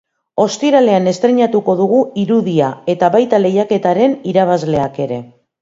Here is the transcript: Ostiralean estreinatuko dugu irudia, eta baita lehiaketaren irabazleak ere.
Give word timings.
Ostiralean 0.43 1.09
estreinatuko 1.11 1.75
dugu 1.83 1.99
irudia, 2.23 2.71
eta 2.97 3.13
baita 3.17 3.43
lehiaketaren 3.45 4.21
irabazleak 4.33 4.99
ere. 5.07 5.25